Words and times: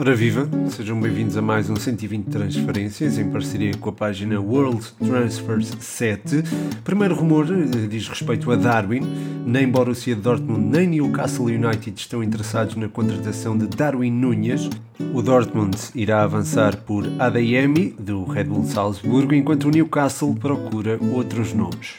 Ora 0.00 0.14
viva, 0.14 0.48
sejam 0.70 0.98
bem-vindos 0.98 1.36
a 1.36 1.42
mais 1.42 1.68
um 1.68 1.76
120 1.76 2.24
transferências 2.28 3.18
em 3.18 3.30
parceria 3.30 3.76
com 3.76 3.90
a 3.90 3.92
página 3.92 4.40
World 4.40 4.82
Transfers 4.98 5.76
7. 5.78 6.42
Primeiro 6.82 7.14
rumor 7.14 7.46
eh, 7.52 7.86
diz 7.86 8.08
respeito 8.08 8.50
a 8.50 8.56
Darwin. 8.56 9.02
Nem 9.44 9.68
Borussia 9.68 10.16
Dortmund 10.16 10.74
nem 10.74 10.86
Newcastle 10.86 11.48
United 11.48 12.00
estão 12.00 12.24
interessados 12.24 12.76
na 12.76 12.88
contratação 12.88 13.58
de 13.58 13.66
Darwin 13.66 14.10
Núñez. 14.10 14.70
O 15.12 15.20
Dortmund 15.20 15.76
irá 15.94 16.22
avançar 16.22 16.78
por 16.78 17.04
Adeyemi, 17.18 17.94
do 17.98 18.24
Red 18.24 18.44
Bull 18.44 18.64
Salzburgo, 18.64 19.34
enquanto 19.34 19.68
o 19.68 19.70
Newcastle 19.70 20.34
procura 20.34 20.98
outros 21.12 21.52
nomes. 21.52 21.96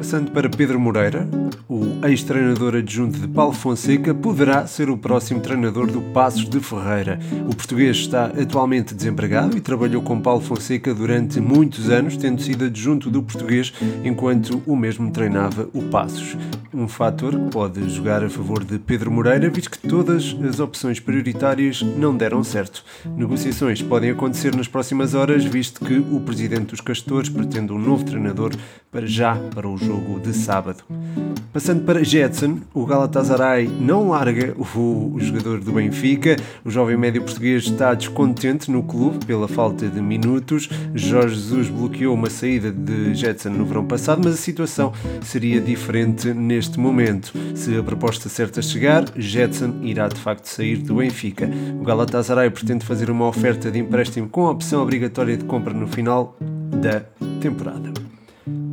Passando 0.00 0.30
para 0.30 0.48
Pedro 0.48 0.80
Moreira, 0.80 1.28
o 1.68 2.06
ex-treinador 2.06 2.74
adjunto 2.74 3.18
de 3.18 3.28
Paulo 3.28 3.52
Fonseca 3.52 4.14
poderá 4.14 4.66
ser 4.66 4.88
o 4.88 4.96
próximo 4.96 5.42
treinador 5.42 5.88
do 5.90 6.00
Passos 6.00 6.48
de 6.48 6.58
Ferreira. 6.58 7.20
O 7.46 7.54
português 7.54 7.98
está 7.98 8.24
atualmente 8.28 8.94
desempregado 8.94 9.58
e 9.58 9.60
trabalhou 9.60 10.00
com 10.00 10.18
Paulo 10.18 10.40
Fonseca 10.40 10.94
durante 10.94 11.38
muitos 11.38 11.90
anos, 11.90 12.16
tendo 12.16 12.40
sido 12.40 12.64
adjunto 12.64 13.10
do 13.10 13.22
português 13.22 13.74
enquanto 14.02 14.62
o 14.66 14.74
mesmo 14.74 15.10
treinava 15.10 15.68
o 15.74 15.82
Passos. 15.82 16.34
Um 16.72 16.88
fator 16.88 17.38
que 17.38 17.50
pode 17.50 17.86
jogar 17.90 18.24
a 18.24 18.30
favor 18.30 18.64
de 18.64 18.78
Pedro 18.78 19.10
Moreira, 19.10 19.50
visto 19.50 19.70
que 19.70 19.86
todas 19.86 20.34
as 20.48 20.60
opções 20.60 20.98
prioritárias 20.98 21.82
não 21.82 22.16
deram 22.16 22.42
certo. 22.42 22.82
Negociações 23.04 23.82
podem 23.82 24.10
acontecer 24.10 24.56
nas 24.56 24.66
próximas 24.66 25.12
horas, 25.12 25.44
visto 25.44 25.84
que 25.84 25.98
o 25.98 26.20
presidente 26.20 26.70
dos 26.70 26.80
Castores 26.80 27.28
pretende 27.28 27.70
um 27.70 27.78
novo 27.78 28.02
treinador 28.02 28.52
para 28.90 29.06
já 29.06 29.36
para 29.36 29.68
o 29.68 29.76
jogo 29.76 29.89
de 30.22 30.32
sábado. 30.32 30.84
Passando 31.52 31.84
para 31.84 32.04
Jetson, 32.04 32.60
o 32.72 32.86
Galatasaray 32.86 33.66
não 33.66 34.10
larga 34.10 34.54
o, 34.56 35.18
jogador 35.18 35.58
do 35.58 35.72
Benfica. 35.72 36.36
O 36.64 36.70
jovem 36.70 36.96
médio 36.96 37.22
português 37.22 37.64
está 37.64 37.92
descontente 37.92 38.70
no 38.70 38.84
clube 38.84 39.24
pela 39.26 39.48
falta 39.48 39.88
de 39.88 40.00
minutos. 40.00 40.68
Jorge 40.94 41.34
Jesus 41.34 41.68
bloqueou 41.68 42.14
uma 42.14 42.30
saída 42.30 42.70
de 42.70 43.14
Jetson 43.14 43.48
no 43.50 43.64
verão 43.64 43.84
passado, 43.84 44.20
mas 44.22 44.34
a 44.34 44.36
situação 44.36 44.92
seria 45.22 45.60
diferente 45.60 46.32
neste 46.32 46.78
momento. 46.78 47.32
Se 47.56 47.76
a 47.76 47.82
proposta 47.82 48.28
certa 48.28 48.62
chegar, 48.62 49.04
Jetson 49.16 49.80
irá 49.82 50.06
de 50.06 50.20
facto 50.20 50.46
sair 50.46 50.76
do 50.76 50.96
Benfica. 50.96 51.50
O 51.80 51.84
Galatasaray 51.84 52.50
pretende 52.50 52.86
fazer 52.86 53.10
uma 53.10 53.26
oferta 53.26 53.72
de 53.72 53.78
empréstimo 53.80 54.28
com 54.28 54.44
opção 54.44 54.82
obrigatória 54.82 55.36
de 55.36 55.44
compra 55.44 55.74
no 55.74 55.88
final 55.88 56.36
da 56.40 57.00
temporada. 57.40 58.09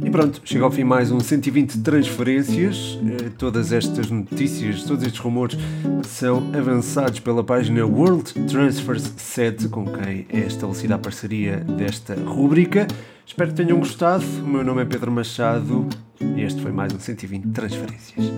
E 0.03 0.09
pronto, 0.09 0.42
chega 0.44 0.64
ao 0.64 0.72
fim 0.72 0.84
mais 0.84 1.12
um 1.12 1.20
120 1.20 1.80
transferências. 1.80 3.00
Eh, 3.06 3.30
todas 3.38 3.72
estas 3.72 4.09
notícias, 4.09 4.84
todos 4.84 5.04
estes 5.04 5.20
rumores 5.20 5.58
são 6.04 6.52
avançados 6.54 7.20
pela 7.20 7.44
página 7.44 7.86
World 7.86 8.34
Transfers 8.48 9.12
7, 9.17 9.67
com 9.70 9.86
quem 9.86 10.26
é 10.30 10.39
estabelecida 10.39 10.95
a 10.95 10.98
parceria 10.98 11.58
desta 11.58 12.16
rúbrica. 12.16 12.88
Espero 13.26 13.50
que 13.50 13.56
tenham 13.56 13.80
gostado. 13.80 14.23
O 14.44 14.48
meu 14.48 14.64
nome 14.64 14.81
é 14.84 14.86
Pedro 14.86 15.12
Machado 15.12 15.88
e 16.22 16.42
este 16.42 16.61
foi 16.61 16.72
mais 16.72 16.94
um 16.94 17.00
120 17.00 17.48
transferências. 17.48 18.32